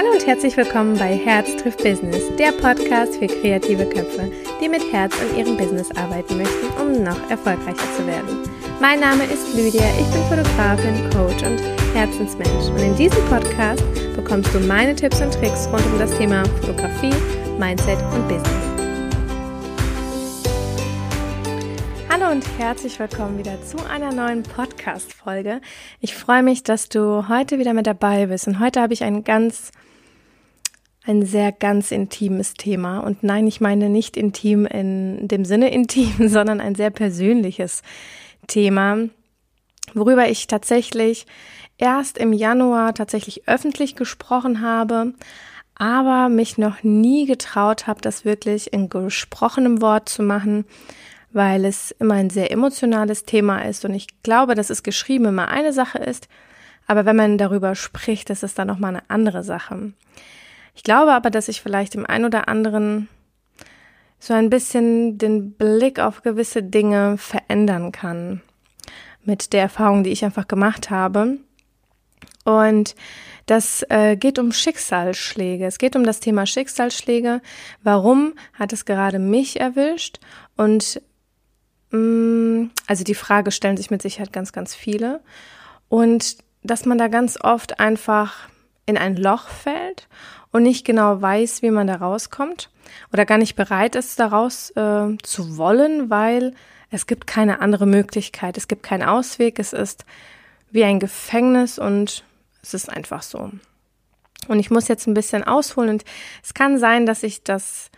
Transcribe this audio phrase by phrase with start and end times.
[0.00, 4.80] Hallo und herzlich willkommen bei Herz trifft Business, der Podcast für kreative Köpfe, die mit
[4.90, 8.48] Herz an ihrem Business arbeiten möchten, um noch erfolgreicher zu werden.
[8.80, 11.60] Mein Name ist Lydia, ich bin Fotografin, Coach und
[11.94, 13.84] Herzensmensch und in diesem Podcast
[14.16, 17.12] bekommst du meine Tipps und Tricks rund um das Thema Fotografie,
[17.58, 18.70] Mindset und Business.
[22.12, 25.60] Hallo und herzlich willkommen wieder zu einer neuen Podcast-Folge.
[26.00, 28.48] Ich freue mich, dass du heute wieder mit dabei bist.
[28.48, 29.70] Und heute habe ich ein ganz,
[31.04, 33.00] ein sehr ganz intimes Thema.
[33.00, 37.82] Und nein, ich meine nicht intim in dem Sinne intim, sondern ein sehr persönliches
[38.46, 38.98] Thema,
[39.94, 41.26] worüber ich tatsächlich
[41.78, 45.14] erst im Januar tatsächlich öffentlich gesprochen habe,
[45.74, 50.66] aber mich noch nie getraut habe, das wirklich in gesprochenem Wort zu machen
[51.32, 55.48] weil es immer ein sehr emotionales Thema ist und ich glaube, dass es geschrieben immer
[55.48, 56.28] eine Sache ist,
[56.86, 59.92] aber wenn man darüber spricht, ist es dann nochmal eine andere Sache.
[60.74, 63.08] Ich glaube aber, dass ich vielleicht im ein oder anderen
[64.18, 68.42] so ein bisschen den Blick auf gewisse Dinge verändern kann
[69.24, 71.38] mit der Erfahrung, die ich einfach gemacht habe.
[72.44, 72.94] Und
[73.46, 75.66] das äh, geht um Schicksalsschläge.
[75.66, 77.40] Es geht um das Thema Schicksalsschläge.
[77.82, 80.20] Warum hat es gerade mich erwischt?
[80.56, 81.00] Und
[81.90, 85.20] Mm, also die Frage stellen sich mit Sicherheit ganz, ganz viele.
[85.88, 88.48] Und dass man da ganz oft einfach
[88.86, 90.08] in ein Loch fällt
[90.52, 92.70] und nicht genau weiß, wie man da rauskommt
[93.12, 96.54] oder gar nicht bereit ist, daraus äh, zu wollen, weil
[96.90, 100.04] es gibt keine andere Möglichkeit, es gibt keinen Ausweg, es ist
[100.70, 102.24] wie ein Gefängnis und
[102.62, 103.50] es ist einfach so.
[104.48, 106.04] Und ich muss jetzt ein bisschen ausholen und
[106.42, 107.90] es kann sein, dass ich das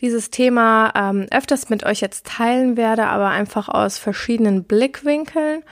[0.00, 5.62] dieses Thema ähm, öfters mit euch jetzt teilen werde, aber einfach aus verschiedenen Blickwinkeln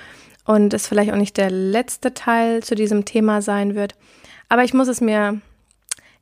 [0.45, 3.95] und es vielleicht auch nicht der letzte Teil zu diesem Thema sein wird.
[4.49, 5.41] Aber ich muss es mir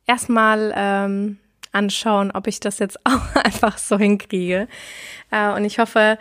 [0.07, 1.37] erstmal ähm,
[1.71, 4.67] anschauen, ob ich das jetzt auch einfach so hinkriege.
[5.31, 6.17] Äh, und ich hoffe,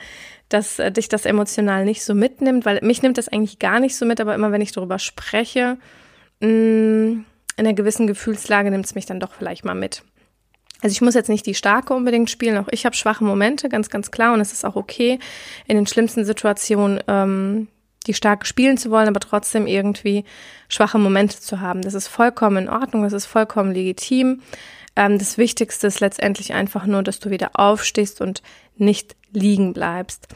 [0.48, 3.96] dass äh, dich das emotional nicht so mitnimmt, weil mich nimmt das eigentlich gar nicht
[3.96, 5.78] so mit, aber immer wenn ich darüber spreche,
[6.40, 7.24] mh, mm,
[7.58, 10.02] in einer gewissen Gefühlslage nimmt es mich dann doch vielleicht mal mit.
[10.82, 13.88] Also ich muss jetzt nicht die starke unbedingt spielen, auch ich habe schwache Momente, ganz,
[13.88, 14.34] ganz klar.
[14.34, 15.18] Und es ist auch okay,
[15.66, 17.68] in den schlimmsten Situationen ähm,
[18.06, 20.24] die starke spielen zu wollen, aber trotzdem irgendwie
[20.68, 21.82] schwache Momente zu haben.
[21.82, 24.42] Das ist vollkommen in Ordnung, das ist vollkommen legitim.
[24.96, 28.42] Ähm, das Wichtigste ist letztendlich einfach nur, dass du wieder aufstehst und
[28.76, 30.28] nicht liegen bleibst.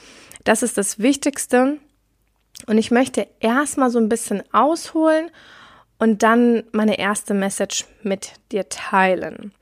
[0.44, 1.78] Das ist das Wichtigste.
[2.66, 5.30] Und ich möchte erstmal so ein bisschen ausholen
[5.98, 9.52] und dann meine erste Message mit dir teilen.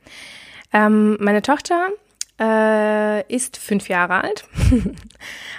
[0.73, 1.89] Ähm, meine Tochter
[2.41, 4.44] äh, ist fünf Jahre alt.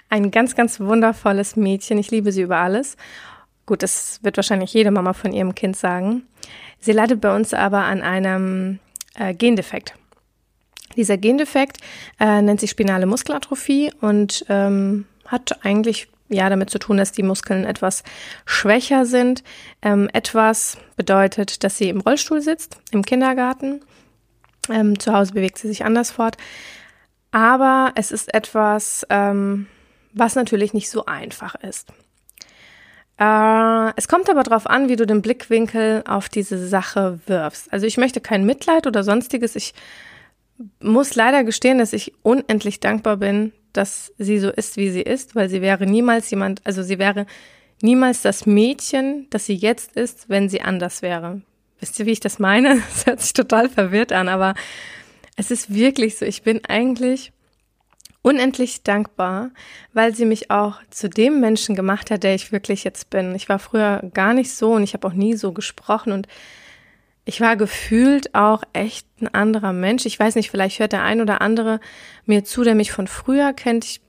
[0.09, 1.97] Ein ganz, ganz wundervolles Mädchen.
[1.97, 2.97] Ich liebe sie über alles.
[3.66, 6.23] Gut, das wird wahrscheinlich jede Mama von ihrem Kind sagen.
[6.79, 8.79] Sie leidet bei uns aber an einem
[9.16, 9.94] äh, Gendefekt.
[10.95, 11.78] Dieser Gendefekt
[12.19, 17.23] äh, nennt sich spinale Muskelatrophie und ähm, hat eigentlich ja damit zu tun, dass die
[17.23, 18.03] Muskeln etwas
[18.45, 19.44] schwächer sind.
[19.81, 23.81] Ähm, etwas bedeutet, dass sie im Rollstuhl sitzt, im Kindergarten
[24.69, 26.38] ähm, zu Hause bewegt sie sich anders fort.
[27.31, 29.68] Aber es ist etwas, ähm,
[30.13, 31.91] was natürlich nicht so einfach ist.
[33.19, 37.72] Äh, es kommt aber darauf an, wie du den Blickwinkel auf diese Sache wirfst.
[37.72, 39.56] Also ich möchte kein Mitleid oder sonstiges.
[39.56, 39.74] Ich
[40.80, 45.36] muss leider gestehen, dass ich unendlich dankbar bin, dass sie so ist, wie sie ist,
[45.36, 47.25] weil sie wäre niemals jemand, also sie wäre
[47.81, 51.41] niemals das Mädchen, das sie jetzt ist, wenn sie anders wäre.
[51.79, 52.81] Wisst ihr, wie ich das meine?
[52.90, 54.53] Das hört sich total verwirrt an, aber
[55.35, 56.25] es ist wirklich so.
[56.25, 57.31] Ich bin eigentlich
[58.22, 59.51] unendlich dankbar,
[59.94, 63.34] weil sie mich auch zu dem Menschen gemacht hat, der ich wirklich jetzt bin.
[63.35, 66.28] Ich war früher gar nicht so und ich habe auch nie so gesprochen und
[67.25, 70.06] ich war gefühlt auch echt ein anderer Mensch.
[70.06, 71.79] Ich weiß nicht, vielleicht hört der ein oder andere
[72.25, 73.85] mir zu, der mich von früher kennt.
[73.85, 74.01] Ich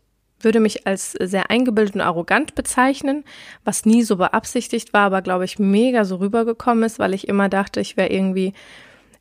[0.43, 3.25] würde mich als sehr eingebildet und arrogant bezeichnen,
[3.65, 7.49] was nie so beabsichtigt war, aber glaube ich mega so rübergekommen ist, weil ich immer
[7.49, 8.53] dachte, ich wäre irgendwie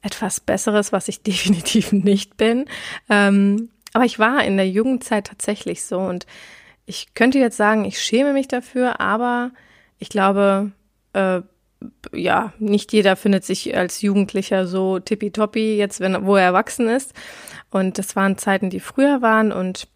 [0.01, 2.65] etwas Besseres, was ich definitiv nicht bin.
[3.09, 6.25] Ähm, aber ich war in der Jugendzeit tatsächlich so und
[6.85, 9.51] ich könnte jetzt sagen, ich schäme mich dafür, aber
[9.99, 10.71] ich glaube,
[11.13, 11.41] äh,
[12.13, 17.13] ja, nicht jeder findet sich als Jugendlicher so tippitoppi, jetzt, wenn, wo er erwachsen ist.
[17.69, 19.87] Und das waren Zeiten, die früher waren und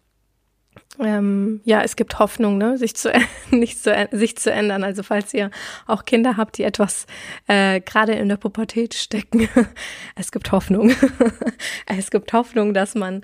[1.00, 3.12] ähm, ja, es gibt Hoffnung, ne, sich zu
[3.50, 4.84] nicht zu sich zu ändern.
[4.84, 5.50] Also falls ihr
[5.86, 7.06] auch Kinder habt, die etwas
[7.48, 9.48] äh, gerade in der Pubertät stecken,
[10.14, 10.92] es gibt Hoffnung.
[11.86, 13.22] es gibt Hoffnung, dass man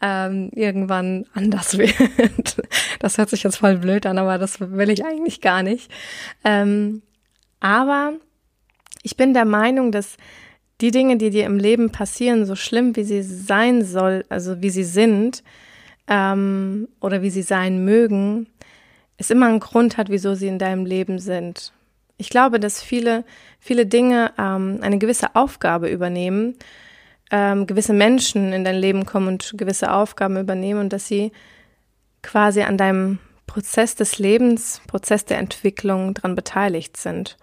[0.00, 2.62] ähm, irgendwann anders wird.
[3.00, 5.90] das hört sich jetzt voll blöd an, aber das will ich eigentlich gar nicht.
[6.44, 7.02] Ähm,
[7.60, 8.14] aber
[9.02, 10.16] ich bin der Meinung, dass
[10.80, 14.70] die Dinge, die dir im Leben passieren, so schlimm wie sie sein soll, also wie
[14.70, 15.42] sie sind
[16.10, 18.48] ähm, oder wie sie sein mögen,
[19.16, 21.72] es immer einen Grund hat, wieso sie in deinem Leben sind.
[22.18, 23.24] Ich glaube, dass viele,
[23.60, 26.56] viele Dinge ähm, eine gewisse Aufgabe übernehmen,
[27.30, 31.32] ähm, gewisse Menschen in dein Leben kommen und gewisse Aufgaben übernehmen und dass sie
[32.22, 37.36] quasi an deinem Prozess des Lebens, Prozess der Entwicklung daran beteiligt sind.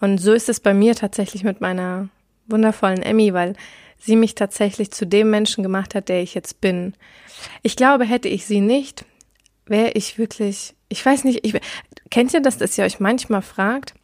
[0.00, 2.08] Und so ist es bei mir tatsächlich mit meiner
[2.46, 3.54] wundervollen Emmy, weil
[3.98, 6.94] sie mich tatsächlich zu dem Menschen gemacht hat, der ich jetzt bin.
[7.62, 9.04] Ich glaube, hätte ich sie nicht,
[9.66, 11.60] wäre ich wirklich, ich weiß nicht, ich,
[12.10, 13.94] kennt ihr das, dass ihr euch manchmal fragt,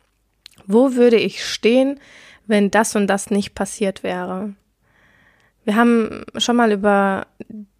[0.66, 2.00] wo würde ich stehen,
[2.46, 4.54] wenn das und das nicht passiert wäre?
[5.64, 7.26] Wir haben schon mal über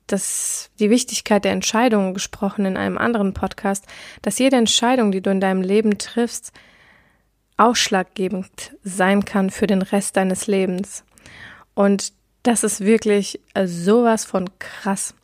[0.06, 3.86] das, die Wichtigkeit der Entscheidungen gesprochen in einem anderen Podcast,
[4.20, 6.52] dass jede Entscheidung, die du in deinem Leben triffst,
[7.56, 11.04] ausschlaggebend sein kann für den Rest deines Lebens.
[11.74, 15.14] Und das ist wirklich äh, sowas von krass.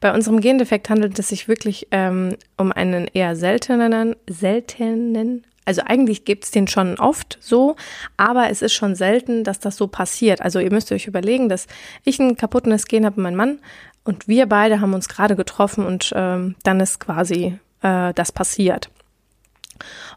[0.00, 6.24] Bei unserem Gendefekt handelt es sich wirklich ähm, um einen eher seltenen, seltenen, also eigentlich
[6.24, 7.76] gibt es den schon oft so,
[8.16, 10.40] aber es ist schon selten, dass das so passiert.
[10.40, 11.66] Also ihr müsst euch überlegen, dass
[12.04, 13.58] ich ein kaputtes Gen habe, mein Mann
[14.04, 18.90] und wir beide haben uns gerade getroffen und ähm, dann ist quasi äh, das passiert.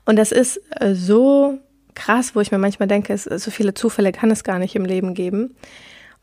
[0.05, 1.57] Und das ist äh, so
[1.99, 4.85] krass, wo ich mir manchmal denke, es, so viele Zufälle kann es gar nicht im
[4.85, 5.55] Leben geben.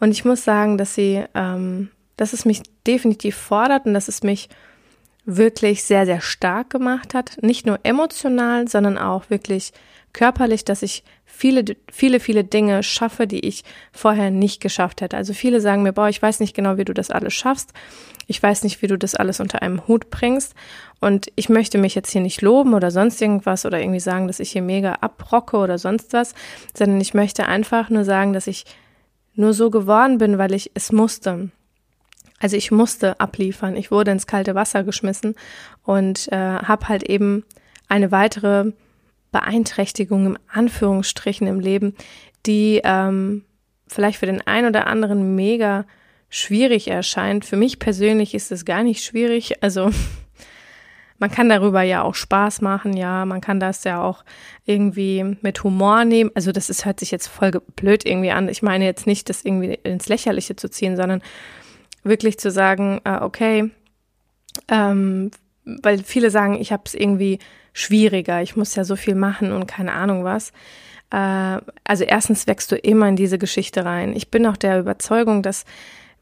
[0.00, 4.22] Und ich muss sagen, dass sie, ähm, dass es mich definitiv fordert und dass es
[4.22, 4.48] mich
[5.26, 7.42] wirklich sehr, sehr stark gemacht hat.
[7.42, 9.72] Nicht nur emotional, sondern auch wirklich
[10.16, 15.16] körperlich, dass ich viele, viele, viele Dinge schaffe, die ich vorher nicht geschafft hätte.
[15.16, 17.74] Also viele sagen mir, boah, ich weiß nicht genau, wie du das alles schaffst.
[18.26, 20.54] Ich weiß nicht, wie du das alles unter einem Hut bringst.
[21.00, 24.40] Und ich möchte mich jetzt hier nicht loben oder sonst irgendwas oder irgendwie sagen, dass
[24.40, 26.34] ich hier mega abrocke oder sonst was,
[26.74, 28.64] sondern ich möchte einfach nur sagen, dass ich
[29.34, 31.50] nur so geworden bin, weil ich es musste.
[32.40, 33.76] Also ich musste abliefern.
[33.76, 35.34] Ich wurde ins kalte Wasser geschmissen
[35.84, 37.44] und äh, habe halt eben
[37.88, 38.72] eine weitere
[39.32, 41.94] Beeinträchtigung im Anführungsstrichen im Leben,
[42.46, 43.44] die ähm,
[43.88, 45.84] vielleicht für den einen oder anderen mega
[46.28, 47.44] schwierig erscheint.
[47.44, 49.62] Für mich persönlich ist es gar nicht schwierig.
[49.62, 49.90] Also
[51.18, 54.24] man kann darüber ja auch Spaß machen, ja, man kann das ja auch
[54.64, 56.30] irgendwie mit Humor nehmen.
[56.34, 58.48] Also das ist, hört sich jetzt voll blöd irgendwie an.
[58.48, 61.22] Ich meine jetzt nicht, das irgendwie ins Lächerliche zu ziehen, sondern
[62.02, 63.70] wirklich zu sagen, äh, okay,
[64.68, 65.30] ähm,
[65.66, 67.38] weil viele sagen, ich habe es irgendwie
[67.72, 70.52] schwieriger, ich muss ja so viel machen und keine Ahnung was.
[71.10, 74.14] Äh, also erstens wächst du immer in diese Geschichte rein.
[74.16, 75.64] Ich bin auch der Überzeugung, dass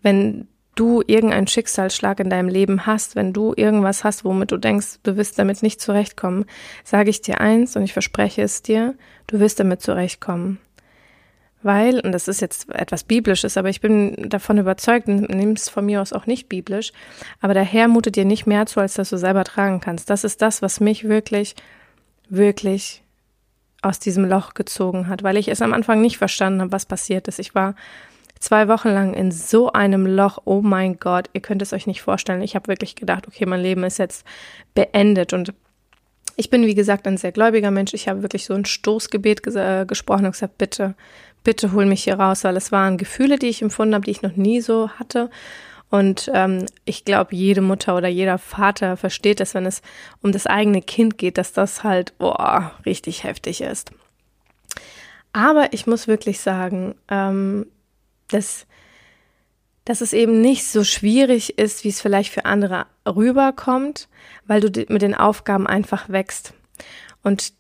[0.03, 4.99] wenn du irgendeinen Schicksalsschlag in deinem Leben hast, wenn du irgendwas hast, womit du denkst,
[5.05, 6.47] du wirst damit nicht zurechtkommen,
[6.83, 8.95] sage ich dir eins und ich verspreche es dir,
[9.29, 10.59] du wirst damit zurechtkommen
[11.65, 15.87] weil, und das ist jetzt etwas Biblisches, aber ich bin davon überzeugt, nimm es von
[15.87, 16.93] mir aus auch nicht biblisch,
[17.41, 20.11] aber der Herr mutet dir nicht mehr zu, als dass du selber tragen kannst.
[20.11, 21.55] Das ist das, was mich wirklich,
[22.29, 23.03] wirklich
[23.83, 27.29] aus diesem Loch gezogen hat, weil ich es am Anfang nicht verstanden habe, was passiert
[27.29, 27.39] ist.
[27.39, 27.75] Ich war
[28.39, 30.39] zwei Wochen lang in so einem Loch.
[30.45, 32.43] Oh mein Gott, ihr könnt es euch nicht vorstellen.
[32.43, 34.25] Ich habe wirklich gedacht, okay, mein Leben ist jetzt
[34.75, 35.55] beendet und
[36.37, 37.95] ich bin, wie gesagt, ein sehr gläubiger Mensch.
[37.95, 40.95] Ich habe wirklich so ein Stoßgebet ges äh, gesprochen und gesagt, bitte,
[41.45, 44.23] bitte hol mich hier raus, weil es waren Gefühle, die ich empfunden habe, die ich
[44.23, 45.31] noch nie so hatte.
[45.91, 49.81] Und ähm, ich glaube, jede Mutter oder jeder Vater versteht es, wenn es
[50.23, 53.93] um das eigene Kind geht, dass das halt boah, richtig heftig ist.
[55.33, 57.67] Aber ich muss wirklich sagen, ähm,
[58.29, 58.67] dass,
[59.85, 64.09] dass es eben nicht so schwierig ist, wie es vielleicht für andere rüberkommt,
[64.47, 66.55] weil du mit den Aufgaben einfach wächst.
[67.23, 67.53] Und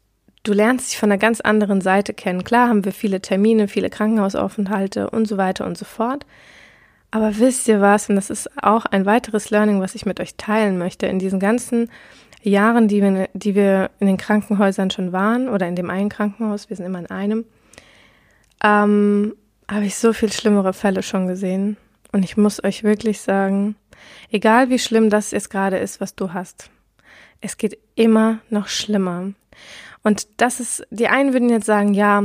[0.44, 2.44] du lernst dich von einer ganz anderen Seite kennen.
[2.44, 6.24] Klar haben wir viele Termine, viele Krankenhausaufenthalte und so weiter und so fort.
[7.10, 8.08] Aber wisst ihr was?
[8.08, 11.06] Und das ist auch ein weiteres Learning, was ich mit euch teilen möchte.
[11.06, 11.90] In diesen ganzen
[12.42, 16.68] Jahren, die wir, die wir in den Krankenhäusern schon waren oder in dem einen Krankenhaus,
[16.68, 17.44] wir sind immer in einem,
[18.62, 19.34] ähm,
[19.70, 21.76] habe ich so viel schlimmere Fälle schon gesehen.
[22.12, 23.76] Und ich muss euch wirklich sagen,
[24.30, 26.70] egal wie schlimm das jetzt gerade ist, was du hast,
[27.40, 29.32] es geht immer noch schlimmer.
[30.04, 32.22] Und das ist, die einen würden jetzt sagen, ja,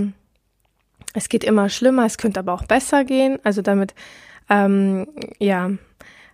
[1.13, 3.39] es geht immer schlimmer, es könnte aber auch besser gehen.
[3.43, 3.95] Also damit,
[4.49, 5.07] ähm,
[5.39, 5.71] ja,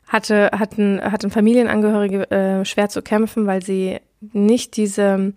[0.08, 4.00] hatte, hatten, hatten Familienangehörige äh, schwer zu kämpfen, weil sie
[4.34, 5.34] nicht diese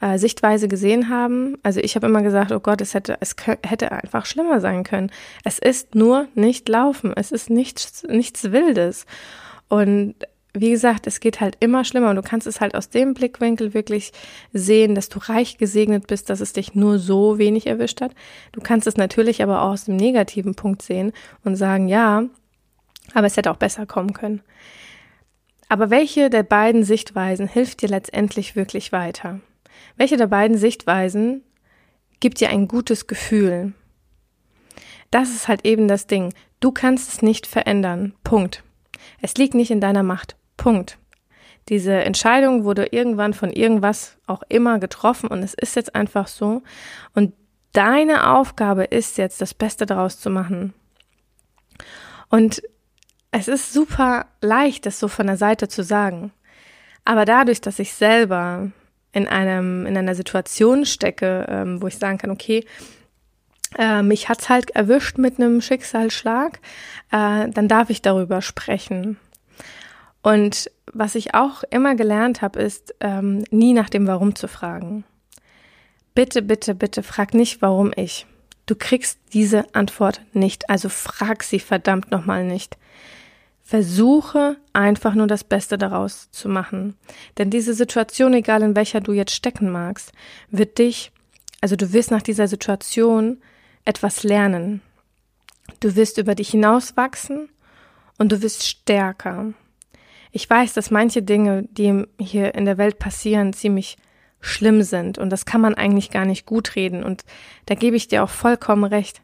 [0.00, 1.56] äh, Sichtweise gesehen haben.
[1.62, 3.34] Also ich habe immer gesagt, oh Gott, es hätte, es
[3.64, 5.10] hätte einfach schlimmer sein können.
[5.44, 9.06] Es ist nur nicht laufen, es ist nichts, nichts Wildes.
[9.68, 10.14] Und
[10.56, 13.74] wie gesagt, es geht halt immer schlimmer und du kannst es halt aus dem Blickwinkel
[13.74, 14.12] wirklich
[14.52, 18.14] sehen, dass du reich gesegnet bist, dass es dich nur so wenig erwischt hat.
[18.52, 22.24] Du kannst es natürlich aber auch aus dem negativen Punkt sehen und sagen, ja,
[23.14, 24.42] aber es hätte auch besser kommen können.
[25.68, 29.40] Aber welche der beiden Sichtweisen hilft dir letztendlich wirklich weiter?
[29.96, 31.42] Welche der beiden Sichtweisen
[32.20, 33.72] gibt dir ein gutes Gefühl?
[35.10, 36.32] Das ist halt eben das Ding.
[36.60, 38.14] Du kannst es nicht verändern.
[38.22, 38.62] Punkt.
[39.20, 40.36] Es liegt nicht in deiner Macht.
[40.64, 40.96] Punkt.
[41.68, 46.62] Diese Entscheidung wurde irgendwann von irgendwas auch immer getroffen und es ist jetzt einfach so.
[47.14, 47.34] Und
[47.72, 50.72] deine Aufgabe ist jetzt, das Beste daraus zu machen.
[52.30, 52.62] Und
[53.30, 56.32] es ist super leicht, das so von der Seite zu sagen.
[57.04, 58.70] Aber dadurch, dass ich selber
[59.12, 62.64] in einem, in einer Situation stecke, ähm, wo ich sagen kann, okay,
[63.76, 66.58] äh, mich hat's halt erwischt mit einem Schicksalsschlag,
[67.12, 69.18] äh, dann darf ich darüber sprechen.
[70.24, 75.04] Und was ich auch immer gelernt habe, ist, ähm, nie nach dem Warum zu fragen.
[76.14, 78.26] Bitte, bitte, bitte frag nicht, warum ich.
[78.64, 82.78] Du kriegst diese Antwort nicht, also frag sie verdammt nochmal nicht.
[83.62, 86.96] Versuche einfach nur das Beste daraus zu machen.
[87.36, 90.12] Denn diese Situation, egal in welcher du jetzt stecken magst,
[90.48, 91.12] wird dich,
[91.60, 93.42] also du wirst nach dieser Situation
[93.84, 94.80] etwas lernen.
[95.80, 97.50] Du wirst über dich hinauswachsen
[98.16, 99.52] und du wirst stärker.
[100.36, 103.96] Ich weiß, dass manche Dinge, die hier in der Welt passieren, ziemlich
[104.40, 107.22] schlimm sind und das kann man eigentlich gar nicht gut reden und
[107.66, 109.22] da gebe ich dir auch vollkommen recht.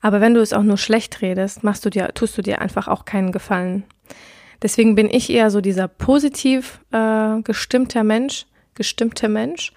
[0.00, 2.86] Aber wenn du es auch nur schlecht redest, machst du dir, tust du dir einfach
[2.86, 3.82] auch keinen Gefallen.
[4.62, 8.46] Deswegen bin ich eher so dieser positiv äh, gestimmter Mensch,
[8.76, 9.72] gestimmte Mensch.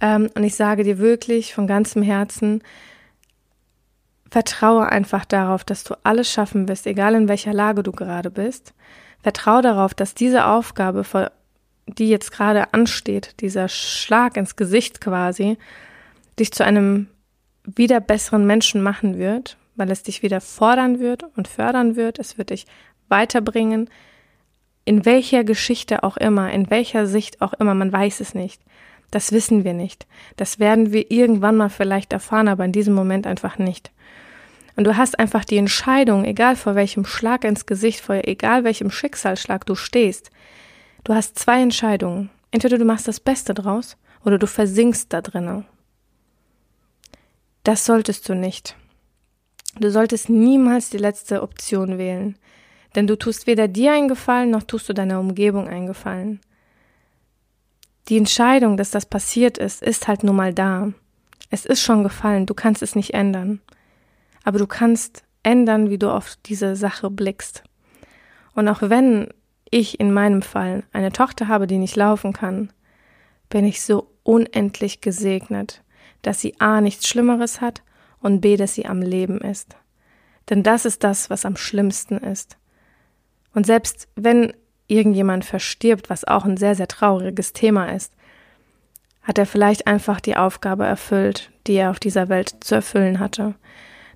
[0.00, 2.64] Ähm, und ich sage dir wirklich von ganzem Herzen,
[4.28, 8.74] vertraue einfach darauf, dass du alles schaffen wirst, egal in welcher Lage du gerade bist.
[9.22, 11.04] Vertraue darauf, dass diese Aufgabe,
[11.86, 15.58] die jetzt gerade ansteht, dieser Schlag ins Gesicht quasi,
[16.38, 17.08] dich zu einem
[17.64, 22.18] wieder besseren Menschen machen wird, weil es dich wieder fordern wird und fördern wird.
[22.18, 22.66] Es wird dich
[23.08, 23.90] weiterbringen,
[24.84, 28.62] in welcher Geschichte auch immer, in welcher Sicht auch immer, man weiß es nicht.
[29.10, 30.06] Das wissen wir nicht.
[30.36, 33.90] Das werden wir irgendwann mal vielleicht erfahren, aber in diesem Moment einfach nicht.
[34.78, 38.92] Und du hast einfach die Entscheidung, egal vor welchem Schlag ins Gesicht, vor egal welchem
[38.92, 40.30] Schicksalsschlag du stehst,
[41.02, 42.30] du hast zwei Entscheidungen.
[42.52, 45.64] Entweder du machst das Beste draus oder du versinkst da drinnen.
[47.64, 48.76] Das solltest du nicht.
[49.80, 52.38] Du solltest niemals die letzte Option wählen,
[52.94, 56.38] denn du tust weder dir einen Gefallen noch tust du deiner Umgebung einen Gefallen.
[58.08, 60.92] Die Entscheidung, dass das passiert ist, ist halt nun mal da.
[61.50, 63.60] Es ist schon gefallen, du kannst es nicht ändern
[64.48, 67.64] aber du kannst ändern, wie du auf diese Sache blickst.
[68.54, 69.28] Und auch wenn
[69.70, 72.72] ich in meinem Fall eine Tochter habe, die nicht laufen kann,
[73.50, 75.82] bin ich so unendlich gesegnet,
[76.22, 77.82] dass sie A nichts Schlimmeres hat
[78.20, 79.76] und B, dass sie am Leben ist.
[80.48, 82.56] Denn das ist das, was am schlimmsten ist.
[83.52, 84.54] Und selbst wenn
[84.86, 88.14] irgendjemand verstirbt, was auch ein sehr, sehr trauriges Thema ist,
[89.20, 93.54] hat er vielleicht einfach die Aufgabe erfüllt, die er auf dieser Welt zu erfüllen hatte.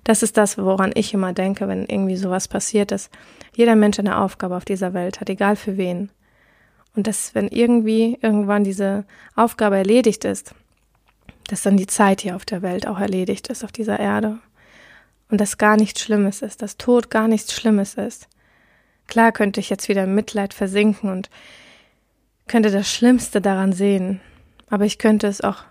[0.03, 3.09] Das ist das, woran ich immer denke, wenn irgendwie sowas passiert ist.
[3.55, 6.09] Jeder Mensch eine Aufgabe auf dieser Welt hat, egal für wen.
[6.95, 9.05] Und dass, wenn irgendwie irgendwann diese
[9.35, 10.53] Aufgabe erledigt ist,
[11.47, 14.39] dass dann die Zeit hier auf der Welt auch erledigt ist, auf dieser Erde.
[15.29, 18.27] Und dass gar nichts Schlimmes ist, dass Tod gar nichts Schlimmes ist.
[19.07, 21.29] Klar könnte ich jetzt wieder im Mitleid versinken und
[22.47, 24.21] könnte das Schlimmste daran sehen,
[24.69, 25.63] aber ich könnte es auch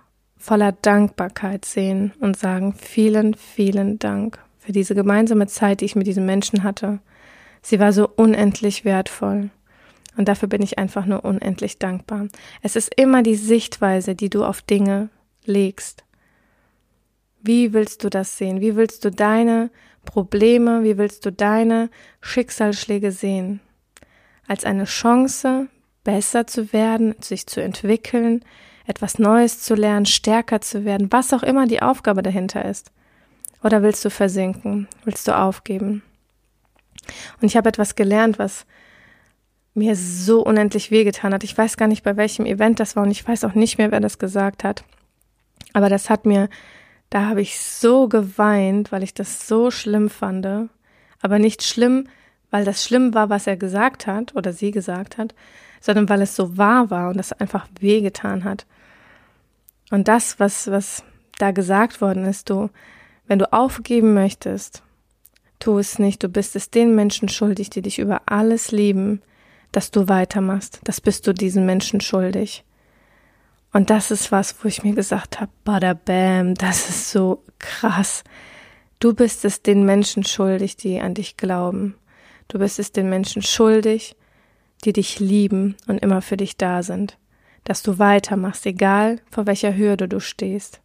[0.42, 6.08] voller Dankbarkeit sehen und sagen, vielen, vielen Dank für diese gemeinsame Zeit, die ich mit
[6.08, 6.98] diesem Menschen hatte.
[7.62, 9.50] Sie war so unendlich wertvoll.
[10.16, 12.26] Und dafür bin ich einfach nur unendlich dankbar.
[12.60, 15.10] Es ist immer die Sichtweise, die du auf Dinge
[15.44, 16.02] legst.
[17.40, 18.60] Wie willst du das sehen?
[18.60, 19.70] Wie willst du deine
[20.04, 21.88] Probleme, wie willst du deine
[22.20, 23.60] Schicksalsschläge sehen?
[24.48, 25.68] Als eine Chance,
[26.04, 28.44] besser zu werden, sich zu entwickeln,
[28.86, 32.90] etwas Neues zu lernen, stärker zu werden, was auch immer die Aufgabe dahinter ist.
[33.62, 34.88] Oder willst du versinken?
[35.04, 36.02] Willst du aufgeben?
[37.40, 38.66] Und ich habe etwas gelernt, was
[39.74, 41.44] mir so unendlich wehgetan hat.
[41.44, 43.90] Ich weiß gar nicht, bei welchem Event das war und ich weiß auch nicht mehr,
[43.90, 44.84] wer das gesagt hat.
[45.72, 46.48] Aber das hat mir,
[47.08, 50.46] da habe ich so geweint, weil ich das so schlimm fand.
[51.20, 52.08] Aber nicht schlimm,
[52.50, 55.34] weil das schlimm war, was er gesagt hat oder sie gesagt hat,
[55.82, 58.64] sondern weil es so wahr war und das einfach wehgetan hat.
[59.90, 61.04] Und das, was, was
[61.38, 62.70] da gesagt worden ist, du,
[63.26, 64.82] wenn du aufgeben möchtest,
[65.58, 69.22] tu es nicht, du bist es den Menschen schuldig, die dich über alles lieben,
[69.72, 70.80] dass du weitermachst.
[70.84, 72.64] Das bist du diesen Menschen schuldig.
[73.72, 78.22] Und das ist was, wo ich mir gesagt habe, bada bam, das ist so krass.
[79.00, 81.96] Du bist es den Menschen schuldig, die an dich glauben.
[82.46, 84.14] Du bist es den Menschen schuldig,
[84.84, 87.18] die dich lieben und immer für dich da sind.
[87.64, 90.80] Dass du weitermachst, egal vor welcher Hürde du stehst.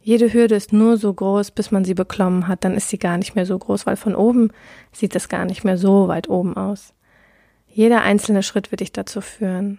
[0.00, 3.16] Jede Hürde ist nur so groß, bis man sie beklommen hat, dann ist sie gar
[3.18, 4.50] nicht mehr so groß, weil von oben
[4.90, 6.92] sieht es gar nicht mehr so weit oben aus.
[7.68, 9.78] Jeder einzelne Schritt wird dich dazu führen.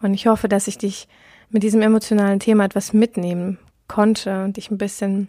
[0.00, 1.08] Und ich hoffe, dass ich dich
[1.50, 3.58] mit diesem emotionalen Thema etwas mitnehmen
[3.88, 5.28] konnte und dich ein bisschen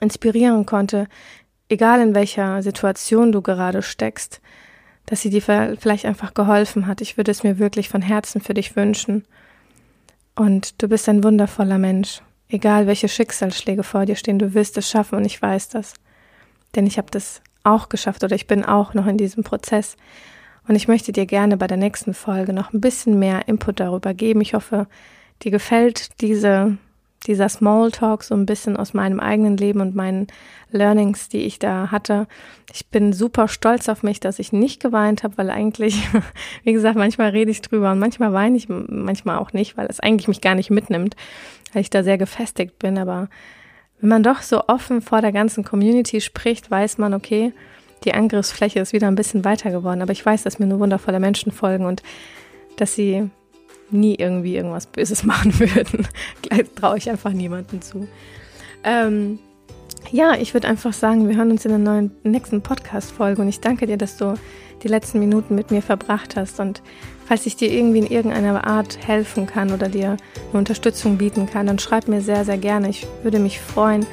[0.00, 1.06] inspirieren konnte,
[1.68, 4.40] egal in welcher Situation du gerade steckst,
[5.06, 7.00] dass sie dir vielleicht einfach geholfen hat.
[7.00, 9.24] Ich würde es mir wirklich von Herzen für dich wünschen.
[10.34, 12.22] Und du bist ein wundervoller Mensch.
[12.48, 15.94] Egal welche Schicksalsschläge vor dir stehen, du wirst es schaffen und ich weiß das.
[16.74, 19.96] Denn ich habe das auch geschafft oder ich bin auch noch in diesem Prozess.
[20.66, 24.14] Und ich möchte dir gerne bei der nächsten Folge noch ein bisschen mehr Input darüber
[24.14, 24.40] geben.
[24.40, 24.86] Ich hoffe,
[25.42, 26.78] dir gefällt diese,
[27.26, 30.26] dieser Smalltalk so ein bisschen aus meinem eigenen Leben und meinen
[30.70, 32.26] Learnings, die ich da hatte.
[32.72, 36.06] Ich bin super stolz auf mich, dass ich nicht geweint habe, weil eigentlich,
[36.64, 40.00] wie gesagt, manchmal rede ich drüber und manchmal weine ich, manchmal auch nicht, weil es
[40.00, 41.16] eigentlich mich gar nicht mitnimmt,
[41.72, 42.98] weil ich da sehr gefestigt bin.
[42.98, 43.28] Aber
[44.00, 47.52] wenn man doch so offen vor der ganzen Community spricht, weiß man, okay,
[48.04, 50.02] die Angriffsfläche ist wieder ein bisschen weiter geworden.
[50.02, 52.02] Aber ich weiß, dass mir nur wundervolle Menschen folgen und
[52.76, 53.30] dass sie
[53.94, 56.06] nie irgendwie irgendwas Böses machen würden.
[56.76, 58.06] Traue ich einfach niemanden zu.
[58.82, 59.38] Ähm,
[60.10, 63.60] ja, ich würde einfach sagen, wir hören uns in der neuen, nächsten Podcast-Folge und ich
[63.60, 64.34] danke dir, dass du
[64.82, 66.60] die letzten Minuten mit mir verbracht hast.
[66.60, 66.82] Und
[67.26, 70.16] falls ich dir irgendwie in irgendeiner Art helfen kann oder dir
[70.50, 72.90] eine Unterstützung bieten kann, dann schreib mir sehr, sehr gerne.
[72.90, 74.06] Ich würde mich freuen,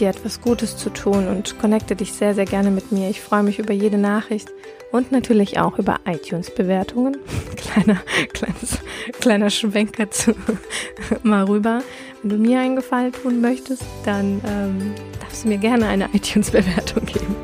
[0.00, 3.08] dir etwas Gutes zu tun und connecte dich sehr, sehr gerne mit mir.
[3.08, 4.50] Ich freue mich über jede Nachricht
[4.92, 7.16] und natürlich auch über iTunes-Bewertungen.
[7.56, 8.02] Kleiner,
[8.34, 8.78] kleines,
[9.20, 10.34] kleiner Schwenker zu
[11.22, 11.82] mal rüber.
[12.22, 17.06] Wenn du mir einen Gefallen tun möchtest, dann ähm, darfst du mir gerne eine iTunes-Bewertung
[17.06, 17.34] geben.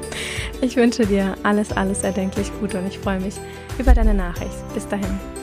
[0.60, 3.36] Ich wünsche dir alles, alles erdenklich Gute und ich freue mich
[3.78, 4.74] über deine Nachricht.
[4.74, 5.37] Bis dahin.